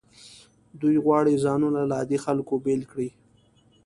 [0.81, 3.09] دوی غواړي ځانونه له عادي خلکو بیل کړي.